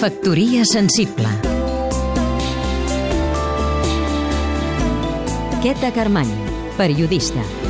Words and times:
Factoria 0.00 0.64
sensible. 0.64 1.28
Queta 5.60 5.92
Carmany, 5.92 6.32
periodista 6.78 7.69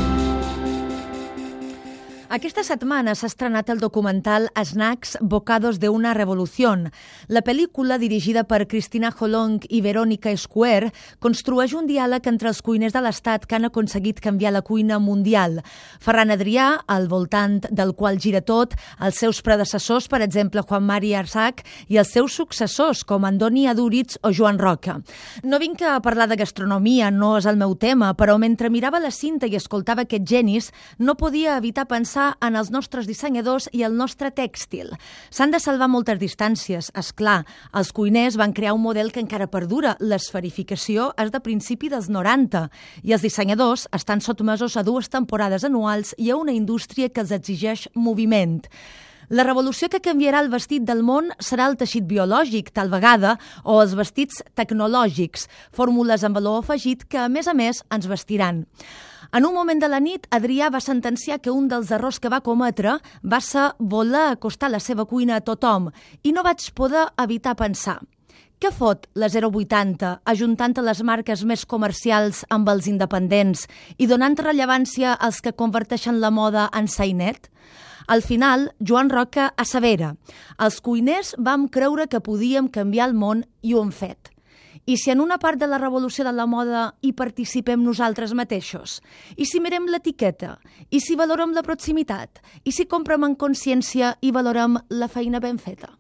aquesta 2.31 2.63
setmana 2.63 3.17
s'ha 3.19 3.27
estrenat 3.27 3.73
el 3.73 3.81
documental 3.83 4.45
Snacks 4.55 5.17
Bocados 5.21 5.81
de 5.83 5.89
una 5.91 6.13
Revolución. 6.15 6.93
La 7.27 7.41
pel·lícula, 7.43 7.97
dirigida 7.99 8.45
per 8.47 8.69
Cristina 8.71 9.11
Holong 9.11 9.65
i 9.67 9.81
Verónica 9.83 10.31
Square, 10.39 10.93
construeix 11.19 11.75
un 11.75 11.89
diàleg 11.91 12.29
entre 12.31 12.47
els 12.53 12.61
cuiners 12.63 12.95
de 12.95 13.03
l'Estat 13.03 13.49
que 13.51 13.57
han 13.59 13.67
aconseguit 13.67 14.21
canviar 14.23 14.53
la 14.55 14.63
cuina 14.63 15.01
mundial. 15.03 15.59
Ferran 15.99 16.31
Adrià, 16.31 16.69
al 16.87 17.09
voltant 17.11 17.65
del 17.67 17.97
qual 17.99 18.21
gira 18.23 18.45
tot, 18.47 18.79
els 19.03 19.19
seus 19.19 19.43
predecessors, 19.43 20.07
per 20.07 20.23
exemple, 20.23 20.63
Juan 20.63 20.87
Mari 20.87 21.11
Arsac, 21.19 21.65
i 21.91 21.99
els 21.99 22.15
seus 22.15 22.39
successors, 22.39 23.03
com 23.03 23.27
Andoni 23.27 23.67
Adúritz 23.67 24.21
o 24.23 24.31
Joan 24.31 24.63
Roca. 24.63 25.01
No 25.43 25.59
vinc 25.59 25.83
a 25.83 25.99
parlar 25.99 26.31
de 26.31 26.39
gastronomia, 26.39 27.11
no 27.11 27.35
és 27.43 27.51
el 27.51 27.59
meu 27.59 27.75
tema, 27.75 28.15
però 28.15 28.39
mentre 28.39 28.71
mirava 28.71 29.03
la 29.03 29.11
cinta 29.11 29.51
i 29.51 29.59
escoltava 29.59 30.07
aquests 30.07 30.31
genis, 30.31 30.71
no 31.03 31.19
podia 31.19 31.59
evitar 31.59 31.91
pensar 31.91 32.20
pensar 32.21 32.37
en 32.47 32.57
els 32.57 32.71
nostres 32.71 33.07
dissenyadors 33.07 33.69
i 33.73 33.83
el 33.83 33.97
nostre 33.97 34.31
tèxtil. 34.31 34.93
S'han 35.31 35.51
de 35.51 35.61
salvar 35.61 35.89
moltes 35.89 36.19
distàncies, 36.21 36.91
és 36.93 37.13
clar. 37.13 37.45
Els 37.73 37.93
cuiners 37.93 38.37
van 38.37 38.53
crear 38.53 38.75
un 38.75 38.83
model 38.83 39.11
que 39.13 39.21
encara 39.21 39.49
perdura. 39.49 39.97
L'esferificació 40.01 41.13
és 41.17 41.31
de 41.31 41.41
principi 41.41 41.89
dels 41.89 42.09
90 42.09 42.69
i 43.05 43.13
els 43.13 43.23
dissenyadors 43.23 43.89
estan 43.93 44.21
sotmesos 44.21 44.77
a 44.77 44.83
dues 44.83 45.09
temporades 45.09 45.65
anuals 45.65 46.15
i 46.19 46.31
a 46.31 46.37
una 46.37 46.53
indústria 46.53 47.09
que 47.09 47.21
els 47.21 47.33
exigeix 47.33 47.89
moviment. 47.95 48.61
La 49.31 49.45
revolució 49.45 49.89
que 49.89 50.01
canviarà 50.03 50.41
el 50.43 50.51
vestit 50.51 50.83
del 50.83 51.05
món 51.07 51.31
serà 51.39 51.69
el 51.71 51.77
teixit 51.79 52.03
biològic, 52.05 52.73
tal 52.75 52.91
vegada, 52.91 53.37
o 53.63 53.79
els 53.81 53.95
vestits 53.95 54.43
tecnològics, 54.59 55.47
fórmules 55.71 56.25
amb 56.27 56.35
valor 56.35 56.65
afegit 56.65 57.07
que, 57.07 57.21
a 57.23 57.29
més 57.31 57.47
a 57.47 57.55
més, 57.55 57.85
ens 57.95 58.11
vestiran. 58.11 58.65
En 59.33 59.47
un 59.47 59.55
moment 59.55 59.79
de 59.79 59.89
la 59.89 60.01
nit, 60.03 60.25
Adrià 60.35 60.71
va 60.75 60.81
sentenciar 60.83 61.39
que 61.39 61.53
un 61.55 61.69
dels 61.71 61.91
errors 61.95 62.19
que 62.19 62.31
va 62.33 62.41
cometre 62.43 62.97
va 63.23 63.41
ser 63.41 63.69
voler 63.79 64.31
acostar 64.33 64.71
la 64.71 64.81
seva 64.83 65.05
cuina 65.07 65.37
a 65.37 65.45
tothom 65.45 65.91
i 66.23 66.33
no 66.35 66.43
vaig 66.43 66.73
poder 66.75 67.07
evitar 67.23 67.55
pensar 67.55 68.01
què 68.61 68.69
fot 68.77 69.07
la 69.17 69.31
080 69.33 70.09
ajuntant 70.29 70.75
les 70.85 70.99
marques 71.01 71.45
més 71.49 71.63
comercials 71.65 72.43
amb 72.53 72.69
els 72.69 72.91
independents 72.91 73.63
i 73.97 74.09
donant 74.11 74.37
rellevància 74.37 75.15
als 75.15 75.39
que 75.41 75.55
converteixen 75.57 76.19
la 76.21 76.29
moda 76.29 76.67
en 76.77 76.85
sainet? 76.85 77.49
Al 78.07 78.21
final, 78.21 78.67
Joan 78.83 79.09
Roca 79.09 79.47
assevera 79.57 80.11
els 80.59 80.81
cuiners 80.85 81.33
vam 81.39 81.71
creure 81.73 82.05
que 82.11 82.21
podíem 82.21 82.69
canviar 82.69 83.09
el 83.09 83.17
món 83.17 83.47
i 83.63 83.73
ho 83.73 83.81
hem 83.81 83.95
fet. 83.97 84.29
I 84.91 84.97
si 84.97 85.13
en 85.13 85.21
una 85.21 85.39
part 85.39 85.61
de 85.61 85.69
la 85.71 85.79
revolució 85.79 86.25
de 86.27 86.33
la 86.35 86.49
moda 86.51 86.97
hi 87.07 87.13
participem 87.15 87.79
nosaltres 87.87 88.33
mateixos? 88.35 88.97
I 89.39 89.47
si 89.47 89.61
mirem 89.63 89.87
l'etiqueta? 89.87 90.57
I 90.91 90.99
si 90.99 91.15
valorem 91.15 91.55
la 91.55 91.63
proximitat? 91.63 92.43
I 92.67 92.75
si 92.75 92.89
comprem 92.91 93.29
en 93.29 93.39
consciència 93.39 94.17
i 94.21 94.35
valorem 94.35 94.81
la 94.91 95.07
feina 95.07 95.39
ben 95.39 95.63
feta? 95.63 95.95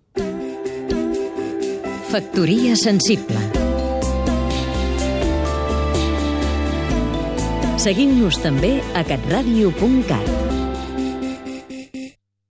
Factoria 2.10 2.74
sensible 2.74 3.38
Seguim-nos 7.78 8.42
també 8.42 8.80
a 8.98 9.06
catradio.cat 9.06 10.49